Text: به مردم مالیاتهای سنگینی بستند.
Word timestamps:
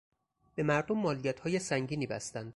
به 0.55 0.63
مردم 0.63 0.97
مالیاتهای 0.97 1.59
سنگینی 1.59 2.07
بستند. 2.07 2.49